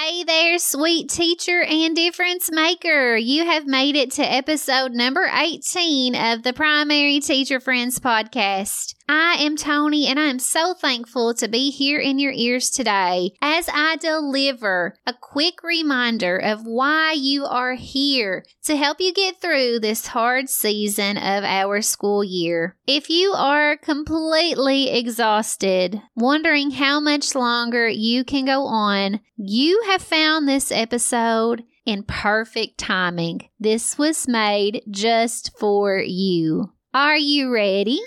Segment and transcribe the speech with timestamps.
[0.00, 3.16] Hey there, sweet teacher and difference maker.
[3.16, 8.94] You have made it to episode number 18 of the Primary Teacher Friends podcast.
[9.10, 13.32] I am Tony, and I am so thankful to be here in your ears today
[13.40, 19.40] as I deliver a quick reminder of why you are here to help you get
[19.40, 22.76] through this hard season of our school year.
[22.86, 30.02] If you are completely exhausted, wondering how much longer you can go on, you have
[30.02, 33.48] found this episode in perfect timing.
[33.58, 36.72] This was made just for you.
[36.92, 38.00] Are you ready?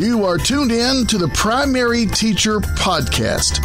[0.00, 3.60] You are tuned in to the Primary Teacher Podcast.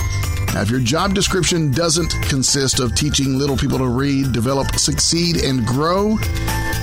[0.53, 5.37] Now, if your job description doesn't consist of teaching little people to read, develop, succeed,
[5.37, 6.17] and grow,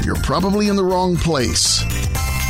[0.07, 1.85] you're probably in the wrong place.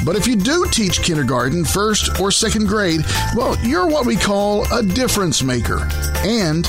[0.05, 3.01] But if you do teach kindergarten, first, or second grade,
[3.34, 5.88] well, you're what we call a difference maker.
[6.24, 6.68] And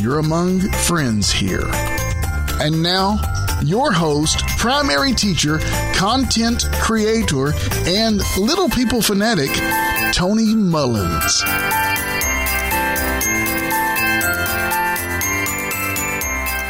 [0.00, 1.68] you're among friends here.
[2.62, 3.18] And now,
[3.62, 5.58] your host, primary teacher,
[6.00, 7.52] content creator,
[7.84, 9.50] and little people fanatic,
[10.14, 11.42] Tony Mullins.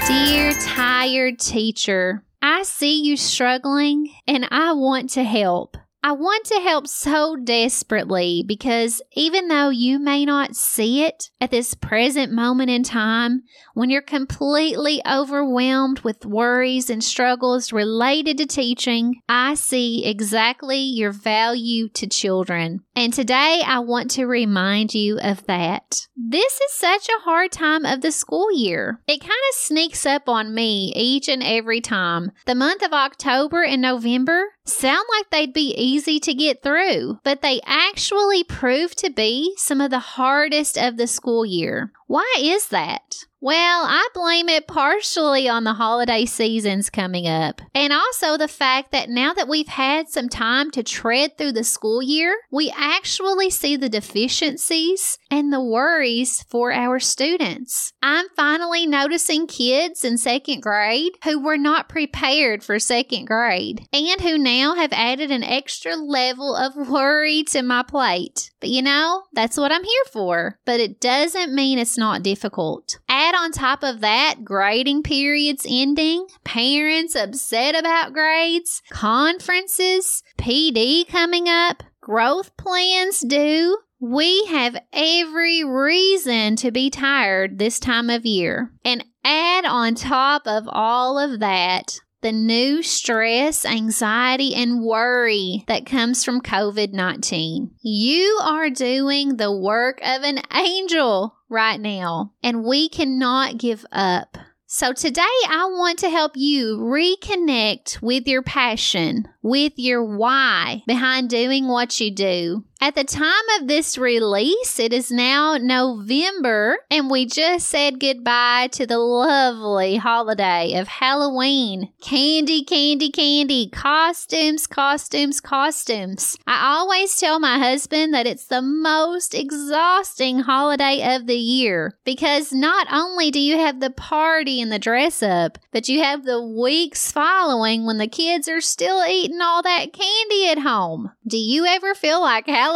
[0.08, 5.76] Dear tired teacher, I see you struggling and I want to help.
[6.02, 11.50] I want to help so desperately because even though you may not see it at
[11.50, 13.42] this present moment in time,
[13.74, 21.12] when you're completely overwhelmed with worries and struggles related to teaching, I see exactly your
[21.12, 22.80] value to children.
[23.00, 26.06] And today I want to remind you of that.
[26.14, 29.00] This is such a hard time of the school year.
[29.08, 32.30] It kind of sneaks up on me each and every time.
[32.44, 37.40] The month of October and November sound like they'd be easy to get through, but
[37.40, 41.92] they actually prove to be some of the hardest of the school year.
[42.06, 43.24] Why is that?
[43.42, 48.92] Well, I blame it partially on the holiday seasons coming up, and also the fact
[48.92, 53.48] that now that we've had some time to tread through the school year, we actually
[53.48, 57.94] see the deficiencies and the worries for our students.
[58.02, 64.20] I'm finally noticing kids in second grade who were not prepared for second grade and
[64.20, 68.50] who now have added an extra level of worry to my plate.
[68.60, 70.58] But you know, that's what I'm here for.
[70.66, 72.98] But it doesn't mean it's not difficult.
[73.30, 81.48] Add on top of that, grading periods ending, parents upset about grades, conferences, PD coming
[81.48, 83.78] up, growth plans due.
[84.00, 88.72] We have every reason to be tired this time of year.
[88.84, 95.86] And add on top of all of that, the new stress, anxiety, and worry that
[95.86, 97.70] comes from COVID 19.
[97.80, 104.36] You are doing the work of an angel right now, and we cannot give up.
[104.66, 111.28] So, today I want to help you reconnect with your passion, with your why behind
[111.28, 112.64] doing what you do.
[112.82, 113.30] At the time
[113.60, 119.96] of this release, it is now November, and we just said goodbye to the lovely
[119.96, 121.92] holiday of Halloween.
[122.00, 126.38] Candy, candy, candy, costumes, costumes, costumes.
[126.46, 132.50] I always tell my husband that it's the most exhausting holiday of the year because
[132.50, 136.40] not only do you have the party and the dress up, but you have the
[136.40, 141.10] weeks following when the kids are still eating all that candy at home.
[141.28, 142.69] Do you ever feel like Halloween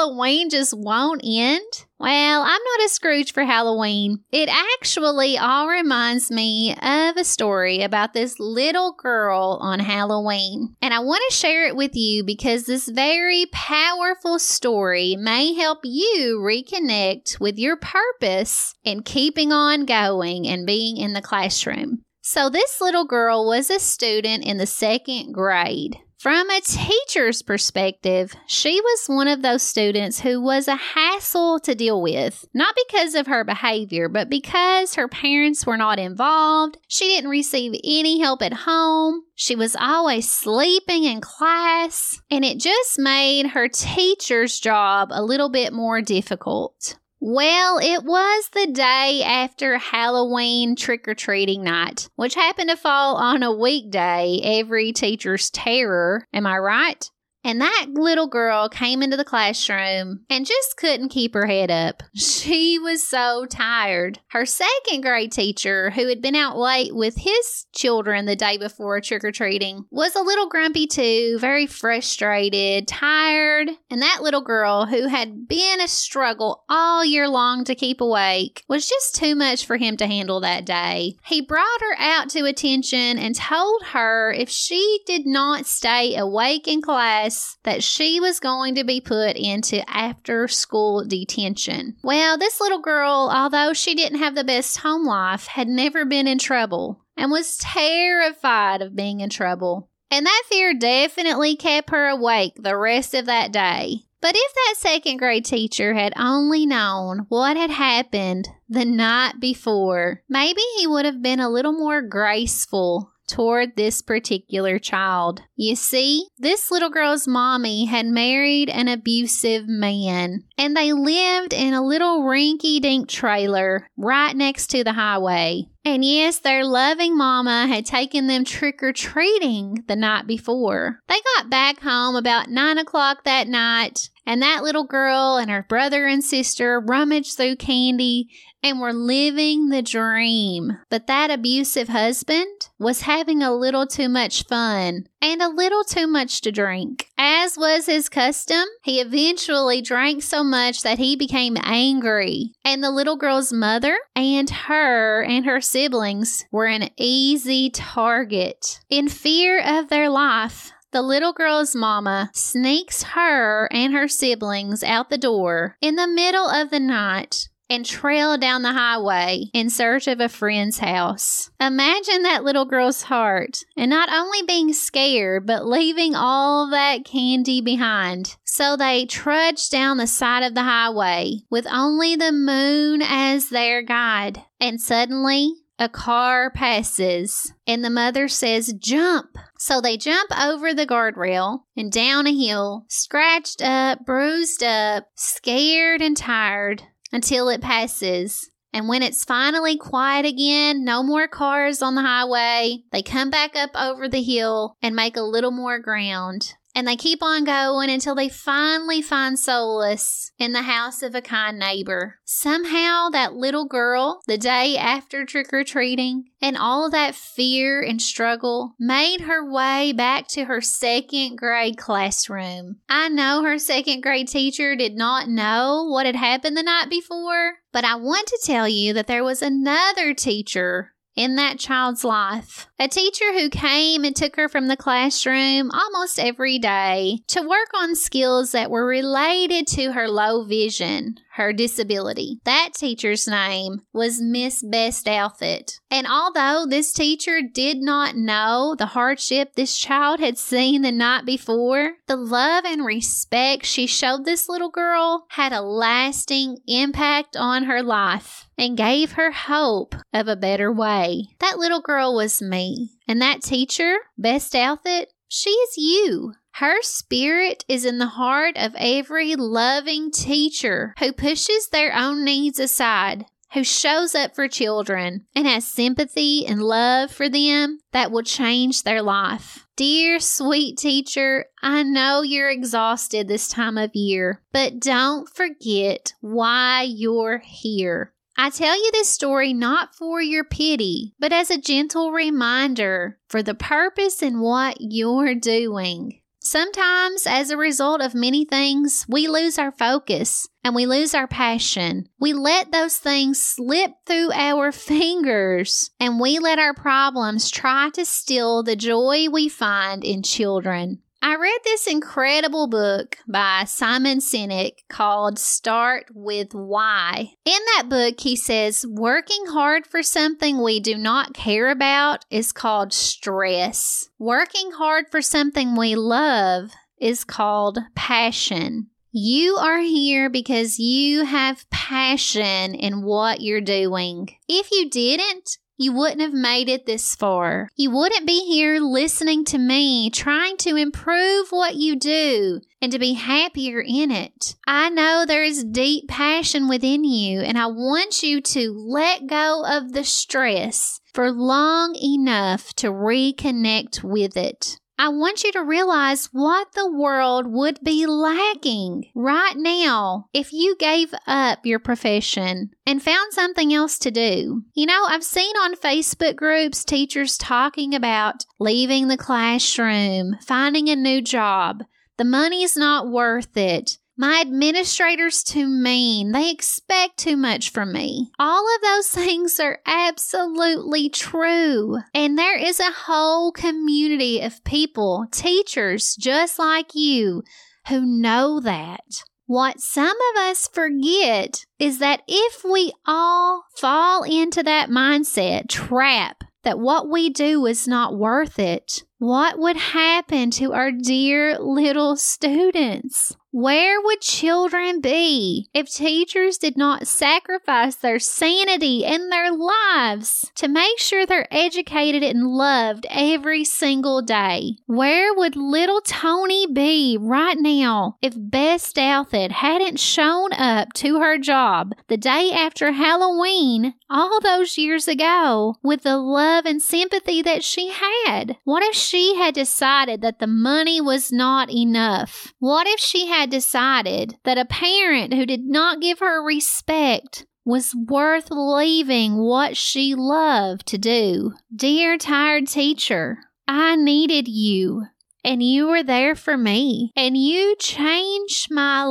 [0.50, 1.86] just won't end?
[1.98, 4.24] Well, I'm not a Scrooge for Halloween.
[4.30, 10.76] It actually all reminds me of a story about this little girl on Halloween.
[10.82, 15.80] And I want to share it with you because this very powerful story may help
[15.84, 22.02] you reconnect with your purpose in keeping on going and being in the classroom.
[22.22, 25.98] So, this little girl was a student in the second grade.
[26.24, 31.74] From a teacher's perspective, she was one of those students who was a hassle to
[31.74, 36.78] deal with, not because of her behavior, but because her parents were not involved.
[36.88, 39.24] She didn't receive any help at home.
[39.34, 45.50] She was always sleeping in class, and it just made her teacher's job a little
[45.50, 46.96] bit more difficult.
[47.26, 53.16] Well, it was the day after Halloween trick or treating night, which happened to fall
[53.16, 56.26] on a weekday, every teacher's terror.
[56.34, 57.10] Am I right?
[57.44, 62.02] And that little girl came into the classroom and just couldn't keep her head up.
[62.44, 64.18] She was so tired.
[64.28, 69.00] Her second grade teacher, who had been out late with his children the day before
[69.00, 73.70] trick or treating, was a little grumpy too, very frustrated, tired.
[73.90, 78.62] And that little girl, who had been a struggle all year long to keep awake,
[78.68, 81.16] was just too much for him to handle that day.
[81.24, 86.68] He brought her out to attention and told her if she did not stay awake
[86.68, 91.96] in class, that she was going to be put into after school detention.
[92.02, 96.26] Well, this little girl, although she didn't have the best home life, had never been
[96.26, 99.90] in trouble and was terrified of being in trouble.
[100.10, 104.00] And that fear definitely kept her awake the rest of that day.
[104.20, 110.22] But if that second grade teacher had only known what had happened the night before,
[110.30, 115.42] maybe he would have been a little more graceful toward this particular child.
[115.56, 121.74] You see, this little girl's mommy had married an abusive man, and they lived in
[121.74, 125.66] a little rinky dink trailer right next to the highway.
[125.84, 131.00] And yes, their loving mama had taken them trick or treating the night before.
[131.08, 135.66] They got back home about nine o'clock that night, and that little girl and her
[135.68, 138.30] brother and sister rummaged through candy
[138.62, 140.78] and were living the dream.
[140.88, 146.06] But that abusive husband was having a little too much fun and a little too
[146.06, 147.08] much to drink.
[147.16, 152.90] As was his custom, he eventually drank so much that he became angry, and the
[152.90, 158.80] little girl's mother and her and her siblings were an easy target.
[158.90, 165.08] In fear of their life, the little girl's mama sneaks her and her siblings out
[165.08, 170.06] the door in the middle of the night and trail down the highway in search
[170.06, 171.50] of a friend's house.
[171.60, 177.60] Imagine that little girl's heart, and not only being scared, but leaving all that candy
[177.60, 178.36] behind.
[178.44, 183.82] So they trudged down the side of the highway with only the moon as their
[183.82, 184.42] guide.
[184.60, 189.36] And suddenly, a car passes and the mother says, Jump.
[189.58, 196.00] So they jump over the guardrail and down a hill, scratched up, bruised up, scared
[196.00, 198.50] and tired until it passes.
[198.72, 203.54] And when it's finally quiet again, no more cars on the highway, they come back
[203.54, 206.54] up over the hill and make a little more ground.
[206.74, 211.22] And they keep on going until they finally find solace in the house of a
[211.22, 212.18] kind neighbor.
[212.24, 218.02] Somehow, that little girl, the day after trick or treating, and all that fear and
[218.02, 222.76] struggle made her way back to her second grade classroom.
[222.88, 227.54] I know her second grade teacher did not know what had happened the night before,
[227.72, 232.68] but I want to tell you that there was another teacher in that child's life.
[232.78, 237.70] A teacher who came and took her from the classroom almost every day to work
[237.74, 242.40] on skills that were related to her low vision, her disability.
[242.44, 245.80] That teacher's name was Miss Bess Douthit.
[245.90, 251.24] And although this teacher did not know the hardship this child had seen the night
[251.24, 257.64] before, the love and respect she showed this little girl had a lasting impact on
[257.64, 261.28] her life and gave her hope of a better way.
[261.40, 262.90] That little girl was me.
[263.08, 266.34] And that teacher, Bess Douthit, she is you.
[266.58, 272.60] Her spirit is in the heart of every loving teacher who pushes their own needs
[272.60, 278.22] aside, who shows up for children and has sympathy and love for them that will
[278.22, 279.66] change their life.
[279.74, 286.82] Dear sweet teacher, I know you're exhausted this time of year, but don't forget why
[286.82, 288.12] you're here.
[288.36, 293.42] I tell you this story not for your pity, but as a gentle reminder for
[293.42, 296.20] the purpose in what you're doing.
[296.46, 301.26] Sometimes, as a result of many things, we lose our focus and we lose our
[301.26, 302.06] passion.
[302.20, 308.04] We let those things slip through our fingers and we let our problems try to
[308.04, 311.00] steal the joy we find in children.
[311.26, 317.30] I read this incredible book by Simon Sinek called Start with Why.
[317.46, 322.52] In that book, he says, working hard for something we do not care about is
[322.52, 324.10] called stress.
[324.18, 328.90] Working hard for something we love is called passion.
[329.10, 334.28] You are here because you have passion in what you're doing.
[334.46, 337.68] If you didn't, you wouldn't have made it this far.
[337.76, 342.98] You wouldn't be here listening to me, trying to improve what you do and to
[342.98, 344.54] be happier in it.
[344.66, 349.64] I know there is deep passion within you, and I want you to let go
[349.66, 354.78] of the stress for long enough to reconnect with it.
[354.96, 360.76] I want you to realize what the world would be lacking right now if you
[360.76, 364.62] gave up your profession and found something else to do.
[364.72, 370.96] You know, I've seen on Facebook groups teachers talking about leaving the classroom, finding a
[370.96, 371.82] new job.
[372.16, 373.98] The money's not worth it.
[374.16, 376.30] My administrator's too mean.
[376.30, 378.30] They expect too much from me.
[378.38, 381.98] All of those things are absolutely true.
[382.14, 387.42] And there is a whole community of people, teachers just like you,
[387.88, 389.24] who know that.
[389.46, 396.44] What some of us forget is that if we all fall into that mindset trap
[396.62, 402.16] that what we do is not worth it, what would happen to our dear little
[402.16, 403.36] students?
[403.56, 410.66] Where would children be if teachers did not sacrifice their sanity and their lives to
[410.66, 414.78] make sure they're educated and loved every single day?
[414.86, 421.38] Where would little Tony be right now if Bess Douthit hadn't shown up to her
[421.38, 427.64] job the day after Halloween all those years ago with the love and sympathy that
[427.64, 428.56] she had?
[428.62, 432.54] What if she had decided that the money was not enough?
[432.60, 437.94] What if she had decided that a parent who did not give her respect was
[437.94, 441.54] worth leaving what she loved to do.
[441.74, 445.06] Dear tired teacher, I needed you
[445.44, 449.04] and you were there for me and you changed my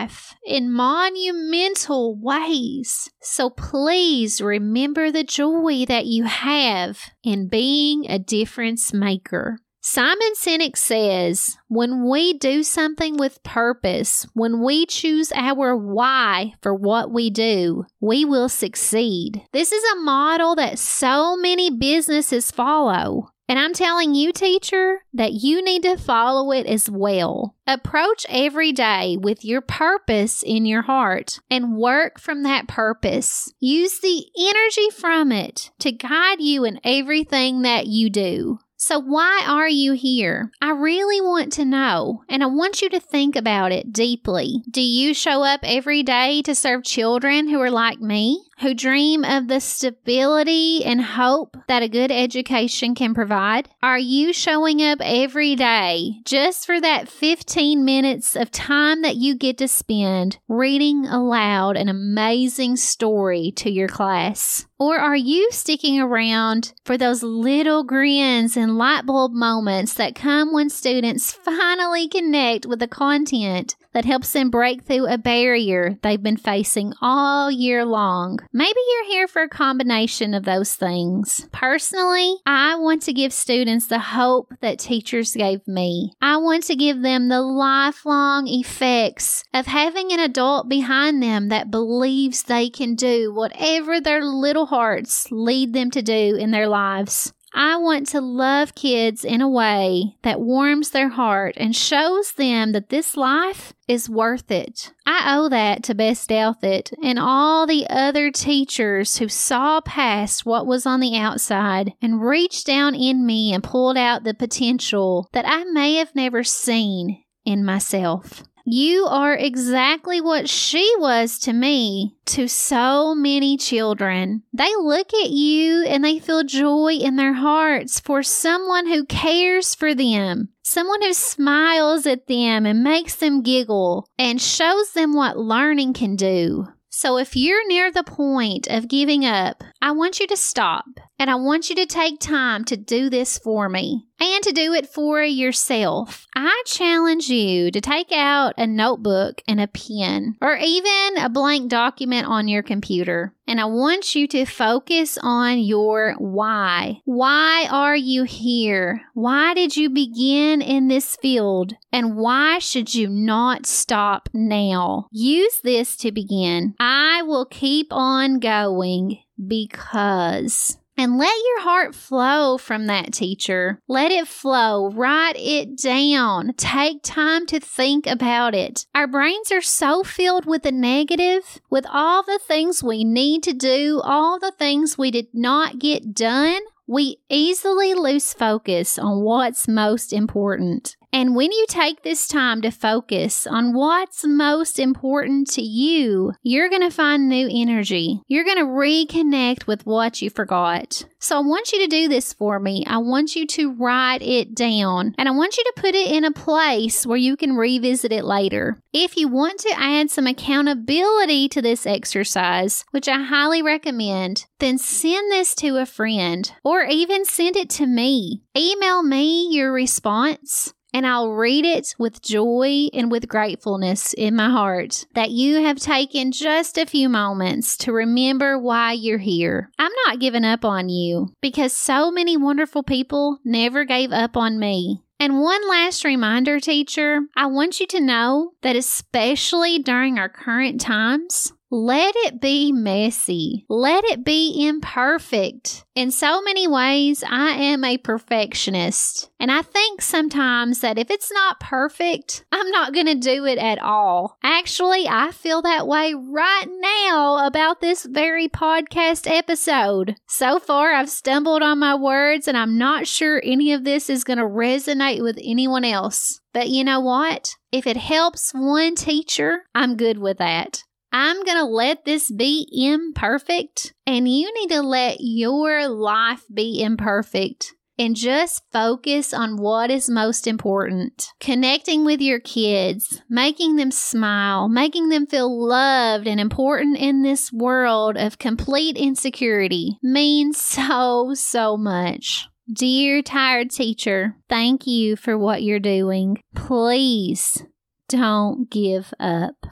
[0.00, 3.10] life in monumental ways.
[3.20, 9.58] So please remember the joy that you have in being a difference maker.
[9.82, 16.74] Simon Sinek says, when we do something with purpose, when we choose our why for
[16.74, 19.42] what we do, we will succeed.
[19.52, 23.30] This is a model that so many businesses follow.
[23.50, 27.56] And I'm telling you, teacher, that you need to follow it as well.
[27.66, 33.52] Approach every day with your purpose in your heart and work from that purpose.
[33.58, 38.60] Use the energy from it to guide you in everything that you do.
[38.82, 40.52] So, why are you here?
[40.62, 44.62] I really want to know, and I want you to think about it deeply.
[44.70, 49.24] Do you show up every day to serve children who are like me, who dream
[49.24, 53.68] of the stability and hope that a good education can provide?
[53.82, 59.34] Are you showing up every day just for that 15 minutes of time that you
[59.34, 64.66] get to spend reading aloud an amazing story to your class?
[64.78, 70.52] Or are you sticking around for those little grins and light bulb moments that come
[70.52, 76.22] when students finally connect with the content that helps them break through a barrier they've
[76.22, 78.38] been facing all year long.
[78.52, 81.48] Maybe you're here for a combination of those things.
[81.52, 86.12] Personally, I want to give students the hope that teachers gave me.
[86.20, 91.70] I want to give them the lifelong effects of having an adult behind them that
[91.70, 97.32] believes they can do whatever their little hearts lead them to do in their lives.
[97.52, 102.72] I want to love kids in a way that warms their heart and shows them
[102.72, 104.92] that this life is worth it.
[105.04, 110.66] I owe that to Bess Douthit and all the other teachers who saw past what
[110.66, 115.44] was on the outside and reached down in me and pulled out the potential that
[115.46, 118.44] I may have never seen in myself.
[118.72, 124.44] You are exactly what she was to me, to so many children.
[124.52, 129.74] They look at you and they feel joy in their hearts for someone who cares
[129.74, 135.36] for them, someone who smiles at them and makes them giggle and shows them what
[135.36, 136.68] learning can do.
[136.90, 140.84] So, if you're near the point of giving up, I want you to stop
[141.20, 144.72] and I want you to take time to do this for me and to do
[144.72, 146.26] it for yourself.
[146.34, 151.68] I challenge you to take out a notebook and a pen or even a blank
[151.68, 153.34] document on your computer.
[153.46, 157.02] And I want you to focus on your why.
[157.04, 159.02] Why are you here?
[159.12, 161.74] Why did you begin in this field?
[161.92, 165.08] And why should you not stop now?
[165.12, 166.74] Use this to begin.
[166.80, 173.80] I will keep on going because and let your heart flow from that teacher.
[173.88, 174.90] Let it flow.
[174.90, 176.52] Write it down.
[176.58, 178.84] Take time to think about it.
[178.94, 183.54] Our brains are so filled with the negative, with all the things we need to
[183.54, 186.60] do, all the things we did not get done.
[186.86, 190.96] We easily lose focus on what's most important.
[191.12, 196.68] And when you take this time to focus on what's most important to you, you're
[196.68, 198.22] going to find new energy.
[198.28, 201.04] You're going to reconnect with what you forgot.
[201.18, 202.84] So I want you to do this for me.
[202.86, 206.24] I want you to write it down and I want you to put it in
[206.24, 208.80] a place where you can revisit it later.
[208.92, 214.78] If you want to add some accountability to this exercise, which I highly recommend, then
[214.78, 218.42] send this to a friend or even send it to me.
[218.56, 224.50] Email me your response and I'll read it with joy and with gratefulness in my
[224.50, 229.70] heart that you have taken just a few moments to remember why you're here.
[229.78, 234.58] I'm not giving up on you because so many wonderful people never gave up on
[234.58, 235.02] me.
[235.18, 240.80] And one last reminder, teacher, I want you to know that especially during our current
[240.80, 243.64] times, let it be messy.
[243.68, 245.84] Let it be imperfect.
[245.94, 249.30] In so many ways, I am a perfectionist.
[249.38, 253.58] And I think sometimes that if it's not perfect, I'm not going to do it
[253.58, 254.36] at all.
[254.42, 260.16] Actually, I feel that way right now about this very podcast episode.
[260.26, 264.24] So far, I've stumbled on my words and I'm not sure any of this is
[264.24, 266.40] going to resonate with anyone else.
[266.52, 267.54] But you know what?
[267.70, 270.82] If it helps one teacher, I'm good with that.
[271.12, 276.82] I'm going to let this be imperfect, and you need to let your life be
[276.82, 281.32] imperfect and just focus on what is most important.
[281.38, 287.52] Connecting with your kids, making them smile, making them feel loved and important in this
[287.52, 292.48] world of complete insecurity means so, so much.
[292.72, 296.40] Dear tired teacher, thank you for what you're doing.
[296.54, 297.64] Please
[298.08, 299.66] don't give up.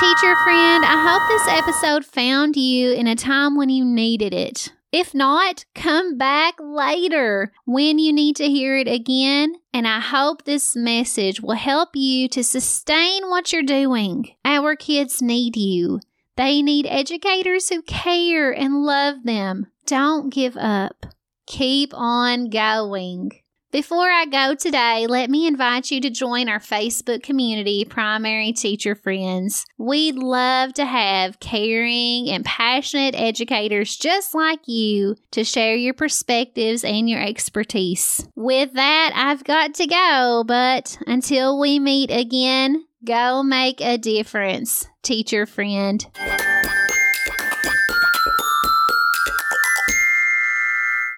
[0.00, 4.72] Teacher friend, I hope this episode found you in a time when you needed it.
[4.90, 9.56] If not, come back later when you need to hear it again.
[9.70, 14.34] And I hope this message will help you to sustain what you're doing.
[14.46, 16.00] Our kids need you.
[16.36, 19.66] They need educators who care and love them.
[19.84, 21.04] Don't give up.
[21.46, 23.32] Keep on going.
[23.72, 28.94] Before I go today, let me invite you to join our Facebook community, Primary Teacher
[28.94, 29.64] Friends.
[29.78, 36.84] We'd love to have caring and passionate educators just like you to share your perspectives
[36.84, 38.28] and your expertise.
[38.36, 44.86] With that, I've got to go, but until we meet again, go make a difference,
[45.02, 46.06] teacher friend.